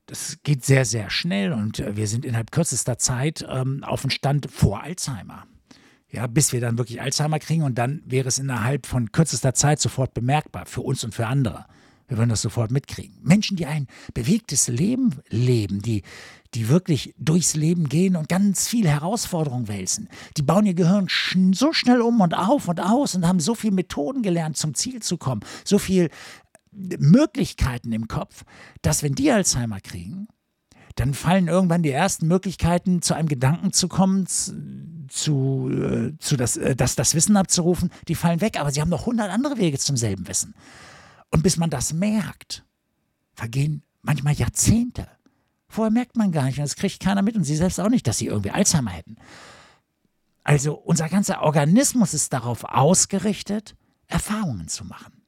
das 0.06 0.38
geht 0.44 0.66
sehr, 0.66 0.86
sehr 0.86 1.10
schnell 1.10 1.54
und 1.54 1.80
äh, 1.80 1.96
wir 1.96 2.08
sind 2.08 2.26
innerhalb 2.26 2.52
kürzester 2.52 2.98
Zeit 2.98 3.46
ähm, 3.50 3.84
auf 3.84 4.02
dem 4.02 4.10
Stand 4.10 4.52
vor 4.52 4.84
Alzheimer. 4.84 5.46
Ja, 6.10 6.28
bis 6.28 6.54
wir 6.54 6.62
dann 6.62 6.78
wirklich 6.78 7.02
Alzheimer 7.02 7.40
kriegen 7.40 7.64
und 7.64 7.78
dann 7.78 8.04
wäre 8.06 8.28
es 8.28 8.38
innerhalb 8.38 8.86
von 8.86 9.12
kürzester 9.12 9.56
Zeit 9.56 9.80
sofort 9.80 10.14
bemerkbar 10.14 10.66
für 10.68 10.82
uns 10.82 11.04
und 11.04 11.16
für 11.16 11.26
andere. 11.26 11.66
Wir 12.08 12.18
würden 12.18 12.30
das 12.30 12.42
sofort 12.42 12.72
mitkriegen. 12.72 13.18
Menschen, 13.22 13.58
die 13.58 13.66
ein 13.66 13.88
bewegtes 14.14 14.68
Leben 14.68 15.22
leben, 15.30 15.82
die, 15.82 16.04
die 16.54 16.70
wirklich 16.70 17.14
durchs 17.18 17.56
Leben 17.56 17.90
gehen 17.90 18.16
und 18.16 18.30
ganz 18.30 18.68
viele 18.68 18.90
Herausforderungen 18.90 19.68
wälzen, 19.68 20.10
die 20.38 20.42
bauen 20.42 20.66
ihr 20.66 20.74
Gehirn 20.74 21.10
sch 21.10 21.38
so 21.54 21.74
schnell 21.74 22.02
um 22.02 22.22
und 22.22 22.34
auf 22.34 22.68
und 22.68 22.80
aus 22.80 23.16
und 23.16 23.28
haben 23.28 23.40
so 23.40 23.56
viele 23.56 23.74
Methoden 23.74 24.22
gelernt, 24.22 24.58
zum 24.58 24.74
Ziel 24.74 25.02
zu 25.02 25.18
kommen, 25.18 25.42
so 25.64 25.80
viel 25.80 26.10
Möglichkeiten 26.72 27.92
im 27.92 28.08
Kopf, 28.08 28.44
dass 28.82 29.04
wenn 29.04 29.16
die 29.16 29.32
Alzheimer 29.32 29.80
kriegen, 29.80 30.28
dann 30.96 31.14
fallen 31.14 31.48
irgendwann 31.48 31.84
die 31.84 31.92
ersten 31.92 32.28
Möglichkeiten, 32.28 33.02
zu 33.02 33.16
einem 33.16 33.28
Gedanken 33.28 33.74
zu 33.74 33.88
kommen, 33.88 34.28
zu, 34.28 35.70
äh, 35.72 36.18
zu 36.20 36.38
das, 36.38 36.58
äh, 36.58 36.76
das, 36.76 36.96
das 36.96 37.16
Wissen 37.16 37.36
abzurufen, 37.36 37.90
die 38.08 38.16
fallen 38.16 38.42
weg. 38.42 38.60
Aber 38.60 38.72
sie 38.72 38.82
haben 38.82 38.90
noch 38.90 39.06
hundert 39.06 39.32
andere 39.32 39.58
Wege 39.58 39.80
zum 39.80 39.98
selben 39.98 40.28
Wissen. 40.28 40.54
Und 41.34 41.42
bis 41.42 41.58
man 41.58 41.72
das 41.72 41.94
merkt, 41.94 42.64
vergehen 43.34 43.82
manchmal 44.04 44.36
Jahrzehnte. 44.36 45.08
Vorher 45.68 45.90
merkt 45.90 46.16
man 46.16 46.32
gar 46.32 46.44
nicht, 46.44 46.60
und 46.60 46.64
das 46.64 46.76
kriegt 46.76 47.00
keiner 47.00 47.24
mit 47.24 47.36
und 47.36 47.44
sie 47.44 47.56
selbst 47.56 47.80
auch 47.80 47.90
nicht, 47.90 48.06
dass 48.06 48.20
sie 48.20 48.28
irgendwie 48.28 48.52
Alzheimer 48.52 48.92
hätten. 48.92 49.16
Also 50.44 50.76
unser 50.76 51.10
ganzer 51.10 51.42
Organismus 51.42 52.14
ist 52.14 52.34
darauf 52.34 52.64
ausgerichtet, 52.66 53.76
Erfahrungen 54.06 54.68
zu 54.68 54.86
machen. 54.86 55.24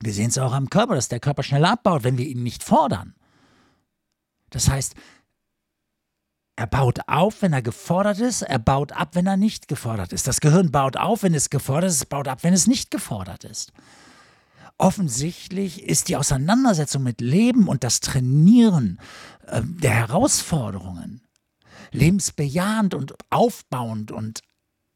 Wir 0.00 0.12
sehen 0.12 0.30
es 0.30 0.38
auch 0.38 0.52
am 0.52 0.70
Körper, 0.70 0.96
dass 0.96 1.06
der 1.06 1.20
Körper 1.20 1.44
schneller 1.44 1.70
abbaut, 1.70 2.02
wenn 2.02 2.18
wir 2.18 2.26
ihn 2.26 2.42
nicht 2.42 2.64
fordern. 2.64 3.14
Das 4.50 4.68
heißt, 4.68 4.96
er 6.56 6.66
baut 6.66 6.98
auf, 7.06 7.42
wenn 7.42 7.52
er 7.52 7.62
gefordert 7.62 8.18
ist, 8.18 8.42
er 8.42 8.58
baut 8.58 8.90
ab, 8.90 9.10
wenn 9.12 9.28
er 9.28 9.36
nicht 9.36 9.68
gefordert 9.68 10.12
ist. 10.12 10.26
Das 10.26 10.40
Gehirn 10.40 10.72
baut 10.72 10.96
auf, 10.96 11.22
wenn 11.22 11.34
es 11.34 11.48
gefordert 11.48 11.90
ist, 11.90 11.96
es 11.98 12.06
baut 12.06 12.26
ab, 12.26 12.42
wenn 12.42 12.54
es 12.54 12.66
nicht 12.66 12.90
gefordert 12.90 13.44
ist. 13.44 13.72
Offensichtlich 14.78 15.82
ist 15.82 16.08
die 16.08 16.16
Auseinandersetzung 16.16 17.02
mit 17.02 17.20
Leben 17.20 17.66
und 17.66 17.82
das 17.82 18.00
Trainieren 18.00 19.00
äh, 19.46 19.60
der 19.64 19.90
Herausforderungen 19.92 21.22
lebensbejahend 21.90 22.94
und 22.94 23.14
aufbauend 23.30 24.12
und 24.12 24.42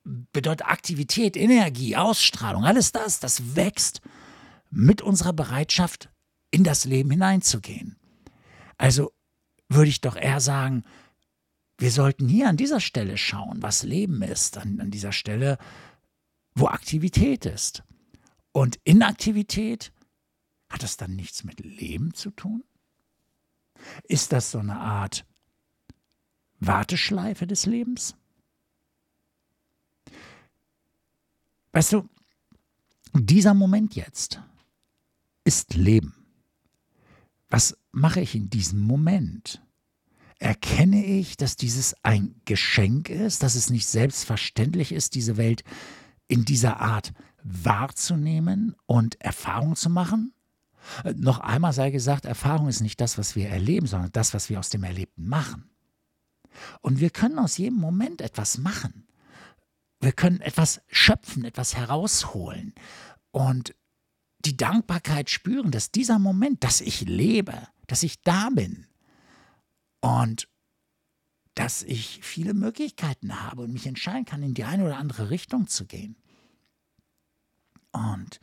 bedeutet 0.04 0.66
Aktivität, 0.66 1.36
Energie, 1.36 1.96
Ausstrahlung, 1.96 2.64
alles 2.64 2.92
das, 2.92 3.20
das 3.20 3.56
wächst 3.56 4.00
mit 4.70 5.02
unserer 5.02 5.32
Bereitschaft, 5.32 6.10
in 6.50 6.64
das 6.64 6.84
Leben 6.84 7.10
hineinzugehen. 7.10 7.96
Also 8.78 9.12
würde 9.68 9.88
ich 9.88 10.00
doch 10.00 10.16
eher 10.16 10.40
sagen, 10.40 10.84
wir 11.78 11.90
sollten 11.90 12.28
hier 12.28 12.48
an 12.48 12.56
dieser 12.56 12.80
Stelle 12.80 13.16
schauen, 13.16 13.62
was 13.62 13.82
Leben 13.82 14.22
ist, 14.22 14.58
an, 14.58 14.80
an 14.80 14.90
dieser 14.90 15.12
Stelle, 15.12 15.58
wo 16.54 16.66
Aktivität 16.66 17.46
ist. 17.46 17.82
Und 18.52 18.78
Inaktivität, 18.84 19.92
hat 20.68 20.82
das 20.82 20.96
dann 20.96 21.16
nichts 21.16 21.44
mit 21.44 21.60
Leben 21.60 22.14
zu 22.14 22.30
tun? 22.30 22.64
Ist 24.04 24.32
das 24.32 24.50
so 24.50 24.58
eine 24.58 24.78
Art 24.78 25.26
Warteschleife 26.60 27.46
des 27.46 27.66
Lebens? 27.66 28.14
Weißt 31.72 31.92
du, 31.92 32.08
dieser 33.14 33.54
Moment 33.54 33.94
jetzt 33.96 34.40
ist 35.44 35.74
Leben. 35.74 36.14
Was 37.48 37.76
mache 37.90 38.20
ich 38.20 38.34
in 38.34 38.48
diesem 38.50 38.80
Moment? 38.80 39.62
erkenne 40.42 41.04
ich, 41.04 41.36
dass 41.36 41.56
dieses 41.56 41.94
ein 42.02 42.34
Geschenk 42.44 43.08
ist, 43.08 43.44
dass 43.44 43.54
es 43.54 43.70
nicht 43.70 43.86
selbstverständlich 43.86 44.90
ist, 44.90 45.14
diese 45.14 45.36
Welt 45.36 45.62
in 46.26 46.44
dieser 46.44 46.80
Art 46.80 47.12
wahrzunehmen 47.44 48.74
und 48.86 49.20
Erfahrung 49.20 49.76
zu 49.76 49.90
machen? 49.90 50.32
Äh, 51.04 51.14
noch 51.14 51.40
einmal 51.40 51.72
sei 51.72 51.90
gesagt, 51.90 52.24
Erfahrung 52.24 52.68
ist 52.68 52.80
nicht 52.80 53.00
das, 53.00 53.18
was 53.18 53.36
wir 53.36 53.48
erleben, 53.48 53.86
sondern 53.86 54.12
das, 54.12 54.34
was 54.34 54.48
wir 54.50 54.58
aus 54.58 54.70
dem 54.70 54.84
Erlebten 54.84 55.28
machen. 55.28 55.70
Und 56.80 57.00
wir 57.00 57.10
können 57.10 57.38
aus 57.38 57.56
jedem 57.56 57.78
Moment 57.78 58.20
etwas 58.20 58.58
machen. 58.58 59.06
Wir 60.00 60.12
können 60.12 60.40
etwas 60.40 60.82
schöpfen, 60.88 61.44
etwas 61.44 61.76
herausholen 61.76 62.74
und 63.30 63.74
die 64.44 64.56
Dankbarkeit 64.56 65.30
spüren, 65.30 65.70
dass 65.70 65.92
dieser 65.92 66.18
Moment, 66.18 66.64
dass 66.64 66.80
ich 66.80 67.02
lebe, 67.02 67.68
dass 67.86 68.02
ich 68.02 68.20
da 68.22 68.50
bin, 68.50 68.86
und 70.02 70.48
dass 71.54 71.82
ich 71.82 72.20
viele 72.22 72.54
Möglichkeiten 72.54 73.40
habe 73.40 73.62
und 73.62 73.72
mich 73.72 73.86
entscheiden 73.86 74.24
kann, 74.24 74.42
in 74.42 74.54
die 74.54 74.64
eine 74.64 74.84
oder 74.84 74.98
andere 74.98 75.30
Richtung 75.30 75.68
zu 75.68 75.86
gehen. 75.86 76.16
Und 77.92 78.40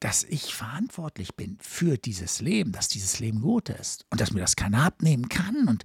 dass 0.00 0.24
ich 0.24 0.54
verantwortlich 0.54 1.34
bin 1.34 1.58
für 1.60 1.98
dieses 1.98 2.40
Leben, 2.40 2.72
dass 2.72 2.88
dieses 2.88 3.18
Leben 3.18 3.40
gut 3.40 3.68
ist 3.68 4.06
und 4.10 4.20
dass 4.20 4.32
mir 4.32 4.40
das 4.40 4.54
keiner 4.54 4.84
abnehmen 4.84 5.28
kann 5.28 5.66
und 5.68 5.84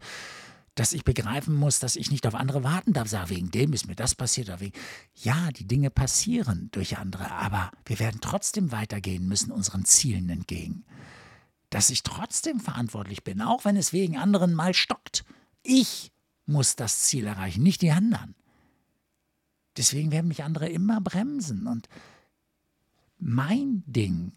dass 0.76 0.94
ich 0.94 1.04
begreifen 1.04 1.56
muss, 1.56 1.80
dass 1.80 1.96
ich 1.96 2.12
nicht 2.12 2.26
auf 2.26 2.36
andere 2.36 2.64
warten 2.64 2.94
darf, 2.94 3.08
sage, 3.08 3.32
wegen 3.32 3.52
dem 3.52 3.74
ist 3.74 3.88
mir 3.88 3.96
das 3.96 4.16
passiert 4.16 4.50
oder 4.50 4.60
wegen. 4.60 4.78
Ja, 5.16 5.52
die 5.52 5.68
Dinge 5.68 5.90
passieren 5.90 6.70
durch 6.72 6.98
andere, 6.98 7.32
aber 7.32 7.72
wir 7.86 8.00
werden 8.00 8.22
trotzdem 8.22 8.72
weitergehen 8.72 9.28
müssen 9.28 9.52
unseren 9.52 9.86
Zielen 9.86 10.30
entgegen 10.30 10.84
dass 11.74 11.90
ich 11.90 12.04
trotzdem 12.04 12.60
verantwortlich 12.60 13.24
bin, 13.24 13.42
auch 13.42 13.66
wenn 13.66 13.76
es 13.76 13.94
wegen 13.94 14.16
anderen 14.16 14.54
mal 14.54 14.76
stockt. 14.76 15.26
Ich 15.64 16.12
muss 16.46 16.76
das 16.76 17.00
Ziel 17.00 17.26
erreichen, 17.26 17.64
nicht 17.64 17.82
die 17.82 17.90
anderen. 17.90 18.36
Deswegen 19.76 20.12
werden 20.12 20.28
mich 20.28 20.44
andere 20.44 20.70
immer 20.70 21.02
bremsen. 21.02 21.66
Und 21.66 21.88
mein 23.24 23.84
Ding 23.88 24.34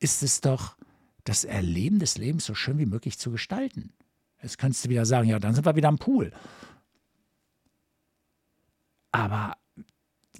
ist 0.00 0.22
es 0.22 0.40
doch, 0.40 0.76
das 1.24 1.44
Erleben 1.44 1.98
des 1.98 2.16
Lebens 2.16 2.46
so 2.46 2.54
schön 2.54 2.78
wie 2.78 2.86
möglich 2.86 3.18
zu 3.18 3.30
gestalten. 3.30 3.92
Jetzt 4.42 4.58
könntest 4.58 4.84
du 4.84 4.88
wieder 4.88 5.04
sagen, 5.04 5.28
ja, 5.28 5.38
dann 5.38 5.54
sind 5.54 5.64
wir 5.66 5.76
wieder 5.76 5.88
am 5.88 5.98
Pool. 5.98 6.32
Aber 9.10 9.56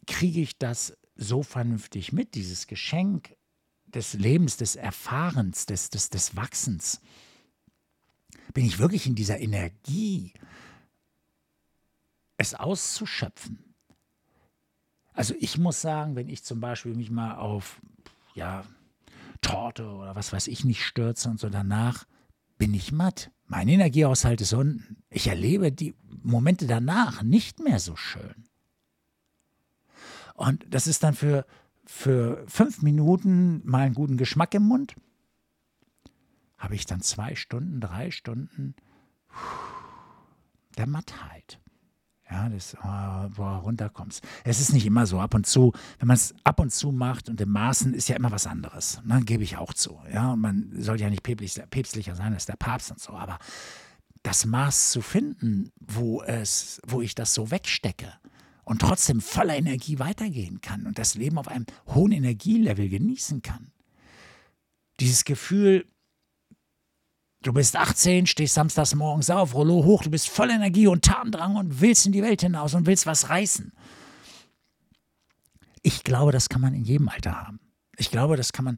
kriege 0.07 0.41
ich 0.41 0.59
das 0.59 0.97
so 1.15 1.43
vernünftig 1.43 2.13
mit, 2.13 2.35
dieses 2.35 2.67
Geschenk 2.67 3.37
des 3.87 4.15
Lebens, 4.15 4.57
des 4.57 4.77
Erfahrens, 4.77 5.67
des, 5.67 5.91
des, 5.91 6.11
des 6.11 6.37
Wachsens? 6.37 7.01
Bin 8.55 8.65
ich 8.65 8.79
wirklich 8.79 9.07
in 9.07 9.15
dieser 9.15 9.41
Energie, 9.41 10.33
es 12.37 12.55
auszuschöpfen? 12.55 13.68
Also 15.19 15.35
ich 15.41 15.59
muss 15.59 15.81
sagen, 15.81 16.15
wenn 16.15 16.29
ich 16.29 16.45
zum 16.45 16.61
Beispiel 16.61 16.95
mich 16.95 17.11
mal 17.11 17.35
auf 17.35 17.81
ja, 18.37 18.65
Torte 19.41 19.91
oder 19.91 20.15
was 20.15 20.33
weiß 20.33 20.47
ich 20.47 20.65
nicht 20.65 20.85
stürze 20.85 21.29
und 21.29 21.41
so 21.41 21.49
danach, 21.49 22.05
bin 22.57 22.73
ich 22.73 22.93
matt. 22.93 23.33
Mein 23.45 23.67
Energiehaushalt 23.67 24.41
ist 24.41 24.53
unten. 24.53 25.03
Ich 25.11 25.27
erlebe 25.27 25.73
die 25.73 25.97
Momente 26.23 26.69
danach 26.69 27.25
nicht 27.25 27.59
mehr 27.59 27.81
so 27.81 27.97
schön. 27.97 28.45
Und 30.35 30.65
das 30.71 30.87
ist 30.87 31.03
dann 31.03 31.15
für, 31.15 31.47
für 31.85 32.45
fünf 32.47 32.83
Minuten 32.83 33.61
mal 33.65 33.87
einen 33.87 33.97
guten 33.97 34.19
Geschmack 34.19 34.55
im 34.55 34.69
Mund, 34.69 34.95
habe 36.59 36.77
ich 36.77 36.87
dann 36.87 37.01
zwei 37.01 37.35
Stunden, 37.35 37.81
drei 37.81 38.13
Stunden 38.13 38.77
der 40.77 40.87
Mattheit. 40.87 41.59
Ja, 42.31 42.49
das, 42.49 42.77
oh, 42.83 43.31
wo 43.37 43.45
du 43.45 43.57
runterkommst. 43.59 44.23
Es 44.45 44.61
ist 44.61 44.73
nicht 44.73 44.85
immer 44.85 45.07
so. 45.07 45.19
Ab 45.19 45.35
und 45.35 45.47
zu, 45.47 45.73
wenn 45.99 46.09
man 46.09 46.17
es 46.17 46.35
ab 46.45 46.61
und 46.61 46.71
zu 46.71 46.93
macht 46.93 47.29
und 47.29 47.41
im 47.41 47.51
Maßen 47.51 47.95
ist 47.95 48.09
ja 48.09 48.17
immer 48.17 48.31
was 48.31 48.47
anderes. 48.47 49.01
Ne, 49.05 49.23
gebe 49.25 49.43
ich 49.43 49.57
auch 49.57 49.73
zu. 49.73 49.99
Ja, 50.13 50.33
und 50.33 50.41
man 50.41 50.71
soll 50.79 51.01
ja 51.01 51.09
nicht 51.09 51.23
päpstlicher 51.23 52.15
sein 52.15 52.35
als 52.35 52.47
der 52.47 52.57
Papst 52.57 52.91
und 52.91 53.01
so. 53.01 53.15
Aber 53.15 53.39
das 54.23 54.45
Maß 54.45 54.91
zu 54.91 55.01
finden, 55.01 55.73
wo 55.81 56.23
es, 56.23 56.83
wo 56.87 57.01
ich 57.01 57.15
das 57.15 57.33
so 57.33 57.51
wegstecke, 57.51 58.13
und 58.69 58.83
trotzdem 58.83 59.23
voller 59.23 59.57
Energie 59.57 59.99
weitergehen 59.99 60.61
kann 60.61 60.87
und 60.87 60.99
das 60.99 61.15
Leben 61.15 61.39
auf 61.39 61.49
einem 61.49 61.65
hohen 61.87 62.13
Energielevel 62.13 62.91
genießen 62.91 63.41
kann. 63.41 63.73
Dieses 65.01 65.25
Gefühl, 65.25 65.87
du 67.43 67.53
bist 67.53 67.77
18, 67.77 68.27
stehst 68.27 68.55
samstags 68.55 68.95
morgens 68.95 69.31
auf, 69.31 69.55
Rollo 69.55 69.85
hoch, 69.85 70.03
du 70.03 70.11
bist 70.11 70.29
voller 70.29 70.55
Energie 70.55 70.87
und 70.87 71.05
Tarndrang 71.05 71.57
und 71.57 71.81
willst 71.81 72.07
in 72.07 72.13
die 72.13 72.23
Welt 72.23 72.41
hinaus 72.41 72.75
und 72.75 72.87
willst 72.87 73.07
was 73.07 73.29
reißen. 73.29 73.73
Ich 75.83 76.05
glaube, 76.05 76.33
das 76.33 76.49
kann 76.49 76.61
man 76.61 76.75
in 76.75 76.85
jedem 76.85 77.09
Alter 77.09 77.35
haben. 77.35 77.61
Ich 77.97 78.11
glaube, 78.11 78.37
das 78.37 78.53
kann 78.53 78.65
man 78.65 78.77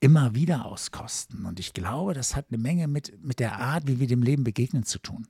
immer 0.00 0.34
wieder 0.34 0.66
auskosten. 0.66 1.46
Und 1.46 1.60
ich 1.60 1.72
glaube, 1.72 2.12
das 2.12 2.34
hat 2.34 2.46
eine 2.50 2.58
Menge 2.58 2.88
mit, 2.88 3.22
mit 3.22 3.38
der 3.38 3.58
Art, 3.58 3.86
wie 3.86 4.00
wir 4.00 4.06
dem 4.06 4.22
Leben 4.22 4.44
begegnen, 4.44 4.84
zu 4.84 4.98
tun. 4.98 5.26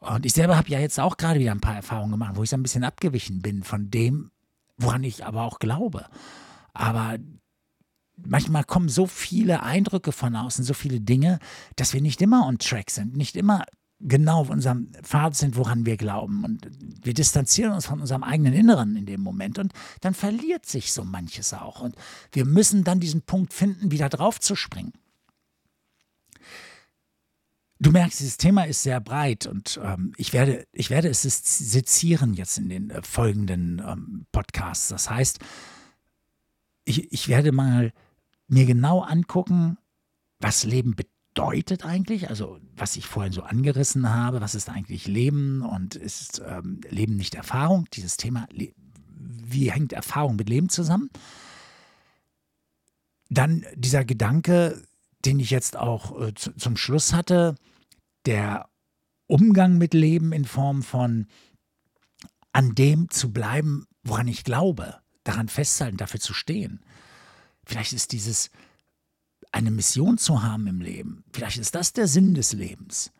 Und 0.00 0.26
ich 0.26 0.32
selber 0.32 0.56
habe 0.56 0.68
ja 0.68 0.80
jetzt 0.80 1.00
auch 1.00 1.16
gerade 1.16 1.40
wieder 1.40 1.52
ein 1.52 1.60
paar 1.60 1.76
Erfahrungen 1.76 2.12
gemacht, 2.12 2.36
wo 2.36 2.42
ich 2.42 2.50
so 2.50 2.56
ein 2.56 2.62
bisschen 2.62 2.84
abgewichen 2.84 3.40
bin 3.42 3.62
von 3.62 3.90
dem, 3.90 4.30
woran 4.76 5.04
ich 5.04 5.24
aber 5.24 5.42
auch 5.42 5.58
glaube. 5.58 6.06
Aber 6.74 7.16
manchmal 8.16 8.64
kommen 8.64 8.88
so 8.88 9.06
viele 9.06 9.62
Eindrücke 9.62 10.12
von 10.12 10.34
außen, 10.34 10.64
so 10.64 10.74
viele 10.74 11.00
Dinge, 11.00 11.38
dass 11.76 11.92
wir 11.92 12.00
nicht 12.00 12.22
immer 12.22 12.46
on 12.46 12.58
track 12.58 12.90
sind, 12.90 13.16
nicht 13.16 13.36
immer 13.36 13.64
genau 14.00 14.40
auf 14.40 14.50
unserem 14.50 14.92
Pfad 15.02 15.36
sind, 15.36 15.56
woran 15.56 15.86
wir 15.86 15.96
glauben. 15.96 16.44
Und 16.44 16.68
wir 17.02 17.14
distanzieren 17.14 17.72
uns 17.72 17.86
von 17.86 18.00
unserem 18.00 18.22
eigenen 18.22 18.52
Inneren 18.52 18.96
in 18.96 19.06
dem 19.06 19.20
Moment. 19.20 19.58
Und 19.58 19.72
dann 20.00 20.14
verliert 20.14 20.66
sich 20.66 20.92
so 20.92 21.04
manches 21.04 21.54
auch. 21.54 21.80
Und 21.80 21.94
wir 22.32 22.44
müssen 22.44 22.84
dann 22.84 23.00
diesen 23.00 23.22
Punkt 23.22 23.54
finden, 23.54 23.90
wieder 23.90 24.08
drauf 24.08 24.40
zu 24.40 24.54
springen. 24.54 24.92
Du 27.78 27.90
merkst, 27.90 28.20
dieses 28.20 28.38
Thema 28.38 28.64
ist 28.64 28.82
sehr 28.82 29.00
breit 29.00 29.46
und 29.46 29.78
ähm, 29.82 30.12
ich, 30.16 30.32
werde, 30.32 30.66
ich 30.72 30.88
werde 30.88 31.08
es 31.08 31.20
sezieren 31.20 32.32
jetzt 32.32 32.56
in 32.56 32.70
den 32.70 32.88
äh, 32.88 33.02
folgenden 33.02 33.82
ähm, 33.86 34.26
Podcasts. 34.32 34.88
Das 34.88 35.10
heißt, 35.10 35.40
ich, 36.86 37.12
ich 37.12 37.28
werde 37.28 37.52
mal 37.52 37.92
mir 38.48 38.66
genau 38.66 39.00
angucken, 39.00 39.78
was 40.38 40.64
Leben 40.64 40.94
bedeutet 40.94 41.84
eigentlich, 41.84 42.30
also 42.30 42.58
was 42.74 42.96
ich 42.96 43.06
vorhin 43.06 43.32
so 43.32 43.42
angerissen 43.42 44.12
habe, 44.12 44.40
was 44.40 44.54
ist 44.54 44.70
eigentlich 44.70 45.06
Leben 45.06 45.62
und 45.62 45.94
ist 45.94 46.42
ähm, 46.46 46.80
Leben 46.88 47.16
nicht 47.16 47.34
Erfahrung, 47.34 47.86
dieses 47.92 48.16
Thema, 48.16 48.46
wie 49.18 49.70
hängt 49.70 49.92
Erfahrung 49.92 50.36
mit 50.36 50.48
Leben 50.48 50.68
zusammen? 50.68 51.10
Dann 53.28 53.64
dieser 53.74 54.04
Gedanke, 54.04 54.82
den 55.24 55.40
ich 55.40 55.50
jetzt 55.50 55.76
auch 55.76 56.20
äh, 56.20 56.34
zu, 56.34 56.54
zum 56.56 56.76
Schluss 56.76 57.12
hatte, 57.12 57.56
der 58.24 58.68
Umgang 59.26 59.78
mit 59.78 59.94
Leben 59.94 60.32
in 60.32 60.44
Form 60.44 60.82
von 60.82 61.26
an 62.52 62.74
dem 62.74 63.10
zu 63.10 63.32
bleiben, 63.32 63.86
woran 64.02 64.28
ich 64.28 64.44
glaube, 64.44 65.00
daran 65.24 65.48
festzuhalten, 65.48 65.98
dafür 65.98 66.20
zu 66.20 66.32
stehen. 66.32 66.80
Vielleicht 67.66 67.92
ist 67.92 68.12
dieses 68.12 68.50
eine 69.52 69.70
Mission 69.70 70.18
zu 70.18 70.42
haben 70.42 70.66
im 70.66 70.80
Leben, 70.80 71.24
vielleicht 71.32 71.58
ist 71.58 71.74
das 71.74 71.92
der 71.92 72.06
Sinn 72.08 72.34
des 72.34 72.52
Lebens. 72.52 73.12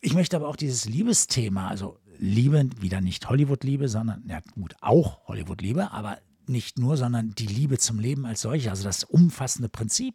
Ich 0.00 0.14
möchte 0.14 0.36
aber 0.36 0.48
auch 0.48 0.56
dieses 0.56 0.86
Liebesthema, 0.86 1.68
also 1.68 1.98
Liebe, 2.18 2.68
wieder 2.80 3.00
nicht 3.00 3.28
Hollywood-Liebe, 3.28 3.88
sondern, 3.88 4.24
ja 4.26 4.40
gut, 4.54 4.74
auch 4.80 5.26
Hollywood-Liebe, 5.26 5.90
aber 5.90 6.18
nicht 6.46 6.78
nur, 6.78 6.96
sondern 6.96 7.34
die 7.34 7.46
Liebe 7.46 7.78
zum 7.78 7.98
Leben 7.98 8.24
als 8.24 8.42
solche, 8.42 8.70
also 8.70 8.84
das 8.84 9.04
umfassende 9.04 9.68
Prinzip 9.68 10.14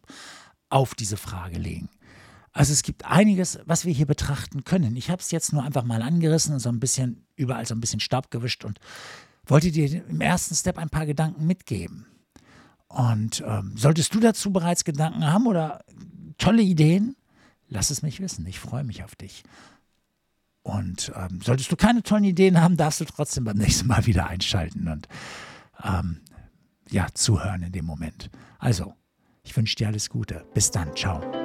auf 0.69 0.95
diese 0.95 1.17
Frage 1.17 1.57
legen. 1.57 1.89
Also 2.51 2.73
es 2.73 2.83
gibt 2.83 3.05
einiges, 3.05 3.59
was 3.65 3.85
wir 3.85 3.93
hier 3.93 4.05
betrachten 4.05 4.63
können. 4.63 4.95
Ich 4.95 5.09
habe 5.09 5.21
es 5.21 5.31
jetzt 5.31 5.51
nur 5.51 5.63
einfach 5.63 5.83
mal 5.83 6.01
angerissen 6.01 6.53
und 6.53 6.59
so 6.59 6.69
ein 6.69 6.79
bisschen 6.79 7.25
überall 7.35 7.65
so 7.65 7.75
ein 7.75 7.81
bisschen 7.81 7.99
Staub 7.99 8.31
gewischt 8.31 8.63
und 8.65 8.79
wollte 9.45 9.71
dir 9.71 10.05
im 10.07 10.21
ersten 10.21 10.55
Step 10.55 10.77
ein 10.77 10.89
paar 10.89 11.05
Gedanken 11.05 11.45
mitgeben. 11.45 12.07
Und 12.87 13.43
ähm, 13.45 13.73
solltest 13.75 14.13
du 14.13 14.19
dazu 14.19 14.51
bereits 14.51 14.83
Gedanken 14.83 15.25
haben 15.25 15.47
oder 15.47 15.83
tolle 16.37 16.61
Ideen, 16.61 17.15
lass 17.67 17.89
es 17.89 18.01
mich 18.01 18.19
wissen. 18.19 18.45
Ich 18.45 18.59
freue 18.59 18.83
mich 18.83 19.03
auf 19.03 19.15
dich. 19.15 19.43
Und 20.63 21.11
ähm, 21.15 21.41
solltest 21.43 21.71
du 21.71 21.75
keine 21.75 22.01
tollen 22.01 22.23
Ideen 22.23 22.59
haben, 22.59 22.77
darfst 22.77 22.99
du 22.99 23.05
trotzdem 23.05 23.43
beim 23.43 23.57
nächsten 23.59 23.87
Mal 23.87 24.05
wieder 24.05 24.27
einschalten 24.27 24.87
und 24.87 25.07
ähm, 25.83 26.21
ja, 26.89 27.07
zuhören 27.13 27.63
in 27.63 27.71
dem 27.71 27.85
Moment. 27.85 28.29
Also, 28.59 28.93
ich 29.43 29.55
wünsche 29.55 29.75
dir 29.75 29.87
alles 29.87 30.09
Gute. 30.09 30.45
Bis 30.53 30.71
dann. 30.71 30.95
Ciao. 30.95 31.44